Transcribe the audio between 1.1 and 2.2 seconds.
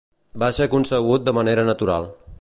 de manera natural.